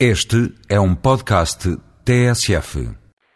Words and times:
Este 0.00 0.50
é 0.68 0.80
um 0.80 0.92
podcast 0.92 1.70
TSF. 2.04 2.82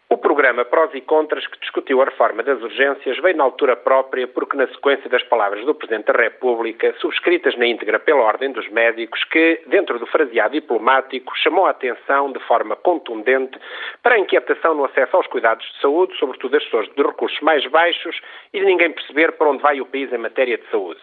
O 0.09 0.17
programa 0.17 0.65
Prós 0.65 0.93
e 0.93 0.99
Contras 0.99 1.47
que 1.47 1.57
discutiu 1.61 2.01
a 2.01 2.05
reforma 2.05 2.43
das 2.43 2.61
urgências 2.61 3.17
veio 3.21 3.37
na 3.37 3.45
altura 3.45 3.77
própria 3.77 4.27
porque, 4.27 4.57
na 4.57 4.67
sequência 4.67 5.09
das 5.09 5.23
palavras 5.23 5.65
do 5.65 5.73
Presidente 5.73 6.11
da 6.11 6.21
República, 6.21 6.93
subscritas 6.99 7.57
na 7.57 7.65
íntegra 7.65 7.97
pela 7.97 8.23
Ordem 8.23 8.51
dos 8.51 8.67
Médicos, 8.71 9.23
que, 9.31 9.61
dentro 9.67 9.97
do 9.99 10.05
fraseado 10.07 10.51
diplomático, 10.51 11.31
chamou 11.37 11.65
a 11.65 11.69
atenção 11.69 12.33
de 12.33 12.39
forma 12.39 12.75
contundente 12.75 13.57
para 14.03 14.15
a 14.15 14.19
inquietação 14.19 14.75
no 14.75 14.83
acesso 14.83 15.15
aos 15.15 15.27
cuidados 15.27 15.65
de 15.65 15.79
saúde, 15.79 16.17
sobretudo 16.17 16.51
das 16.51 16.63
pessoas 16.65 16.89
de 16.89 17.01
recursos 17.01 17.39
mais 17.39 17.65
baixos, 17.67 18.19
e 18.53 18.59
de 18.59 18.65
ninguém 18.65 18.91
perceber 18.91 19.31
para 19.31 19.49
onde 19.49 19.63
vai 19.63 19.79
o 19.79 19.85
país 19.85 20.11
em 20.11 20.17
matéria 20.17 20.57
de 20.57 20.69
saúde. 20.69 20.99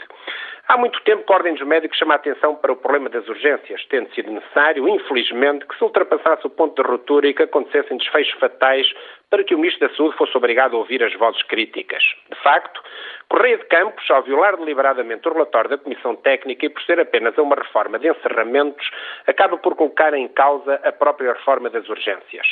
Há 0.68 0.76
muito 0.76 1.00
tempo 1.02 1.24
que 1.24 1.32
a 1.32 1.36
Ordem 1.36 1.54
dos 1.54 1.64
Médicos 1.64 1.96
chama 1.96 2.14
a 2.14 2.16
atenção 2.16 2.56
para 2.56 2.72
o 2.72 2.76
problema 2.76 3.08
das 3.08 3.28
urgências, 3.28 3.86
tendo 3.88 4.12
sido 4.12 4.32
necessário, 4.32 4.88
infelizmente, 4.88 5.64
que 5.64 5.78
se 5.78 5.84
ultrapassasse 5.84 6.44
o 6.44 6.50
ponto 6.50 6.82
de 6.82 6.88
ruptura 6.88 7.28
e 7.28 7.34
que 7.34 7.44
acontecessem 7.44 7.96
desfechos 7.96 8.36
fatais 8.40 8.84
para 9.30 9.44
que 9.44 9.54
o 9.54 9.58
Ministro 9.58 9.88
da 9.88 9.94
Saúde 9.94 10.16
fosse 10.16 10.36
obrigado 10.36 10.74
a 10.74 10.78
ouvir 10.78 11.04
as 11.04 11.14
vozes 11.14 11.40
críticas. 11.44 12.02
De 12.28 12.42
facto, 12.42 12.82
Correia 13.28 13.58
de 13.58 13.64
Campos, 13.66 14.10
ao 14.10 14.24
violar 14.24 14.56
deliberadamente 14.56 15.28
o 15.28 15.32
relatório 15.32 15.70
da 15.70 15.78
Comissão 15.78 16.16
Técnica 16.16 16.66
e 16.66 16.68
por 16.68 16.82
ser 16.82 16.98
apenas 16.98 17.38
uma 17.38 17.54
reforma 17.54 17.96
de 18.00 18.08
encerramentos, 18.08 18.90
acaba 19.24 19.56
por 19.58 19.76
colocar 19.76 20.14
em 20.14 20.26
causa 20.26 20.80
a 20.82 20.90
própria 20.90 21.34
reforma 21.34 21.70
das 21.70 21.88
urgências. 21.88 22.46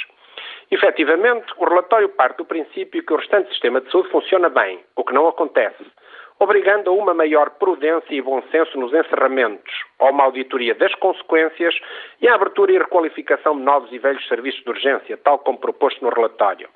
Efetivamente, 0.70 1.52
o 1.56 1.64
relatório 1.64 2.08
parte 2.10 2.36
do 2.36 2.44
princípio 2.44 3.04
que 3.04 3.12
o 3.12 3.16
restante 3.16 3.48
sistema 3.50 3.80
de 3.80 3.90
saúde 3.90 4.10
funciona 4.10 4.48
bem, 4.48 4.78
o 4.94 5.02
que 5.02 5.12
não 5.12 5.26
acontece 5.26 5.84
obrigando 6.38 6.90
a 6.90 6.92
uma 6.92 7.14
maior 7.14 7.50
prudência 7.50 8.14
e 8.14 8.20
bom 8.20 8.42
senso 8.50 8.78
nos 8.78 8.92
encerramentos, 8.92 9.72
a 9.98 10.10
uma 10.10 10.24
auditoria 10.24 10.74
das 10.74 10.94
consequências 10.96 11.74
e 12.20 12.28
a 12.28 12.34
abertura 12.34 12.72
e 12.72 12.78
requalificação 12.78 13.56
de 13.56 13.62
novos 13.62 13.92
e 13.92 13.98
velhos 13.98 14.26
serviços 14.28 14.62
de 14.62 14.70
urgência, 14.70 15.16
tal 15.16 15.38
como 15.38 15.58
proposto 15.58 16.02
no 16.02 16.10
relatório. 16.10 16.68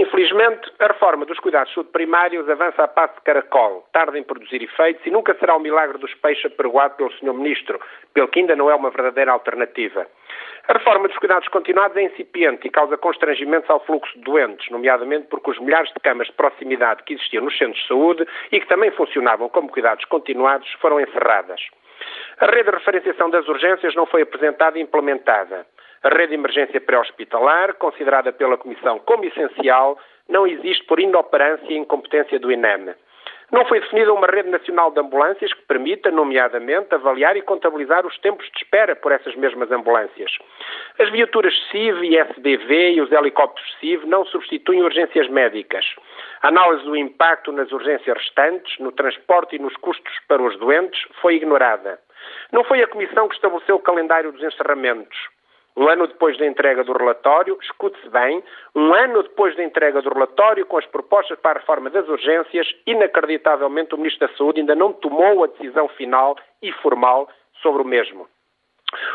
Infelizmente, 0.00 0.72
a 0.78 0.86
reforma 0.86 1.26
dos 1.26 1.38
cuidados 1.40 1.68
de 1.68 1.74
saúde 1.74 1.90
primários 1.92 2.48
avança 2.48 2.82
a 2.82 2.88
passo 2.88 3.16
de 3.16 3.20
caracol, 3.20 3.86
tarda 3.92 4.18
em 4.18 4.22
produzir 4.22 4.62
efeitos 4.62 5.04
e 5.04 5.10
nunca 5.10 5.34
será 5.34 5.54
o 5.54 5.60
milagre 5.60 5.98
dos 5.98 6.14
peixes 6.14 6.46
apregoado 6.46 6.94
pelo 6.94 7.12
Sr. 7.12 7.34
Ministro, 7.34 7.78
pelo 8.14 8.26
que 8.28 8.40
ainda 8.40 8.56
não 8.56 8.70
é 8.70 8.74
uma 8.74 8.88
verdadeira 8.88 9.30
alternativa. 9.30 10.06
A 10.68 10.72
reforma 10.72 11.06
dos 11.06 11.18
cuidados 11.18 11.48
continuados 11.48 11.98
é 11.98 12.02
incipiente 12.02 12.66
e 12.66 12.70
causa 12.70 12.96
constrangimentos 12.96 13.68
ao 13.68 13.84
fluxo 13.84 14.10
de 14.14 14.24
doentes, 14.24 14.70
nomeadamente 14.70 15.26
porque 15.26 15.50
os 15.50 15.58
milhares 15.58 15.92
de 15.92 16.00
camas 16.00 16.28
de 16.28 16.32
proximidade 16.32 17.02
que 17.02 17.12
existiam 17.12 17.44
nos 17.44 17.58
centros 17.58 17.82
de 17.82 17.88
saúde 17.88 18.26
e 18.50 18.58
que 18.58 18.68
também 18.68 18.90
funcionavam 18.92 19.50
como 19.50 19.68
cuidados 19.68 20.06
continuados 20.06 20.72
foram 20.80 20.98
encerradas. 20.98 21.60
A 22.38 22.46
rede 22.46 22.70
de 22.70 22.76
referenciação 22.78 23.28
das 23.28 23.46
urgências 23.46 23.94
não 23.94 24.06
foi 24.06 24.22
apresentada 24.22 24.78
e 24.78 24.82
implementada. 24.82 25.66
A 26.02 26.08
rede 26.08 26.28
de 26.28 26.34
emergência 26.34 26.80
pré-hospitalar, 26.80 27.74
considerada 27.74 28.32
pela 28.32 28.56
Comissão 28.56 28.98
como 29.00 29.24
essencial, 29.24 29.98
não 30.28 30.46
existe 30.46 30.82
por 30.84 30.98
inoperância 30.98 31.66
e 31.68 31.76
incompetência 31.76 32.38
do 32.38 32.50
INEM. 32.50 32.94
Não 33.52 33.64
foi 33.66 33.80
definida 33.80 34.12
uma 34.12 34.28
rede 34.28 34.48
nacional 34.48 34.92
de 34.92 35.00
ambulâncias 35.00 35.52
que 35.52 35.62
permita, 35.62 36.10
nomeadamente, 36.10 36.94
avaliar 36.94 37.36
e 37.36 37.42
contabilizar 37.42 38.06
os 38.06 38.16
tempos 38.20 38.48
de 38.50 38.58
espera 38.58 38.94
por 38.94 39.10
essas 39.10 39.34
mesmas 39.34 39.70
ambulâncias. 39.72 40.30
As 41.00 41.10
viaturas 41.10 41.52
CIV 41.70 42.06
e 42.06 42.16
SBV 42.16 42.92
e 42.92 43.00
os 43.00 43.10
helicópteros 43.10 43.76
CIV 43.80 44.06
não 44.06 44.24
substituem 44.24 44.82
urgências 44.82 45.28
médicas. 45.28 45.84
A 46.42 46.48
análise 46.48 46.84
do 46.84 46.96
impacto 46.96 47.50
nas 47.50 47.72
urgências 47.72 48.16
restantes, 48.16 48.78
no 48.78 48.92
transporte 48.92 49.56
e 49.56 49.58
nos 49.58 49.76
custos 49.78 50.14
para 50.28 50.40
os 50.40 50.56
doentes, 50.58 51.02
foi 51.20 51.34
ignorada. 51.34 51.98
Não 52.52 52.62
foi 52.62 52.82
a 52.82 52.88
Comissão 52.88 53.28
que 53.28 53.34
estabeleceu 53.34 53.76
o 53.76 53.80
calendário 53.80 54.30
dos 54.30 54.42
encerramentos. 54.42 55.18
Um 55.80 55.88
ano 55.88 56.06
depois 56.06 56.36
da 56.36 56.46
entrega 56.46 56.84
do 56.84 56.92
relatório, 56.92 57.56
escute-se 57.62 58.06
bem, 58.10 58.44
um 58.76 58.92
ano 58.92 59.22
depois 59.22 59.56
da 59.56 59.64
entrega 59.64 60.02
do 60.02 60.10
relatório, 60.10 60.66
com 60.66 60.76
as 60.76 60.84
propostas 60.84 61.38
para 61.38 61.52
a 61.52 61.60
reforma 61.62 61.88
das 61.88 62.06
urgências, 62.06 62.68
inacreditavelmente 62.86 63.94
o 63.94 63.96
Ministro 63.96 64.28
da 64.28 64.36
Saúde 64.36 64.60
ainda 64.60 64.74
não 64.74 64.92
tomou 64.92 65.42
a 65.42 65.46
decisão 65.46 65.88
final 65.88 66.36
e 66.60 66.70
formal 66.70 67.30
sobre 67.62 67.80
o 67.80 67.86
mesmo. 67.86 68.28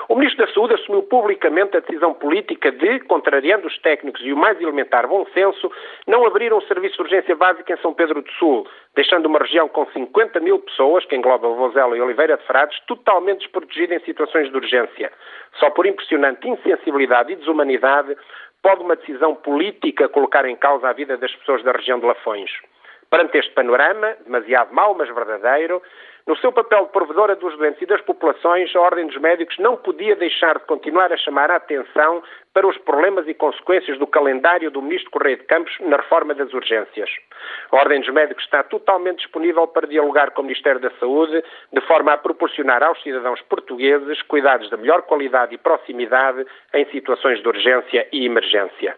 O 0.07 0.15
Ministro 0.15 0.45
da 0.45 0.53
Saúde 0.53 0.75
assumiu 0.75 1.03
publicamente 1.03 1.75
a 1.75 1.79
decisão 1.79 2.13
política 2.13 2.71
de, 2.71 2.99
contrariando 3.01 3.67
os 3.67 3.77
técnicos 3.79 4.21
e 4.23 4.31
o 4.31 4.37
mais 4.37 4.59
elementar 4.61 5.07
bom 5.07 5.25
senso, 5.33 5.71
não 6.07 6.25
abrir 6.25 6.53
um 6.53 6.61
serviço 6.61 6.95
de 6.95 7.01
urgência 7.01 7.35
básica 7.35 7.73
em 7.73 7.77
São 7.77 7.93
Pedro 7.93 8.21
do 8.21 8.31
Sul, 8.33 8.67
deixando 8.95 9.25
uma 9.25 9.39
região 9.39 9.67
com 9.67 9.85
50 9.87 10.39
mil 10.39 10.59
pessoas, 10.59 11.05
que 11.05 11.15
engloba 11.15 11.47
Vozela 11.49 11.97
e 11.97 12.01
Oliveira 12.01 12.37
de 12.37 12.43
Frades, 12.45 12.79
totalmente 12.87 13.39
desprotegida 13.39 13.95
em 13.95 13.99
situações 14.01 14.49
de 14.49 14.55
urgência. 14.55 15.11
Só 15.59 15.69
por 15.69 15.85
impressionante 15.85 16.47
insensibilidade 16.47 17.33
e 17.33 17.35
desumanidade 17.35 18.15
pode 18.61 18.81
uma 18.81 18.95
decisão 18.95 19.35
política 19.35 20.09
colocar 20.09 20.45
em 20.45 20.55
causa 20.55 20.89
a 20.89 20.93
vida 20.93 21.17
das 21.17 21.33
pessoas 21.35 21.63
da 21.63 21.71
região 21.71 21.99
de 21.99 22.05
Lafões. 22.05 22.51
Perante 23.09 23.37
este 23.37 23.53
panorama, 23.53 24.15
demasiado 24.25 24.73
mau, 24.73 24.93
mas 24.95 25.13
verdadeiro, 25.13 25.81
no 26.27 26.35
seu 26.37 26.51
papel 26.51 26.85
de 26.85 26.91
provedora 26.91 27.35
dos 27.35 27.55
doentes 27.55 27.79
e 27.83 27.85
das 27.85 28.01
populações, 28.01 28.75
a 28.75 28.81
Ordem 28.81 29.05
dos 29.05 29.17
Médicos 29.17 29.59
não 29.59 29.77
podia 29.77 30.15
deixar 30.15 30.57
de 30.57 30.65
continuar 30.65 31.13
a 31.13 31.17
chamar 31.17 31.51
a 31.51 31.57
atenção 31.57 32.23
para 32.51 32.65
os 32.65 32.75
problemas 32.79 33.27
e 33.27 33.33
consequências 33.35 33.99
do 33.99 34.07
calendário 34.07 34.71
do 34.71 34.81
Ministro 34.81 35.11
Correia 35.11 35.37
de 35.37 35.43
Campos 35.43 35.71
na 35.81 35.97
reforma 35.97 36.33
das 36.33 36.51
urgências. 36.51 37.11
A 37.71 37.75
Ordem 37.75 37.99
dos 37.99 38.11
Médicos 38.11 38.43
está 38.43 38.63
totalmente 38.63 39.19
disponível 39.19 39.67
para 39.67 39.85
dialogar 39.85 40.31
com 40.31 40.41
o 40.41 40.45
Ministério 40.45 40.81
da 40.81 40.89
Saúde, 40.99 41.43
de 41.71 41.81
forma 41.81 42.13
a 42.13 42.17
proporcionar 42.17 42.81
aos 42.81 42.99
cidadãos 43.03 43.39
portugueses 43.43 44.19
cuidados 44.23 44.67
de 44.67 44.77
melhor 44.77 45.03
qualidade 45.03 45.53
e 45.53 45.59
proximidade 45.59 46.43
em 46.73 46.85
situações 46.85 47.39
de 47.39 47.47
urgência 47.47 48.07
e 48.11 48.25
emergência. 48.25 48.97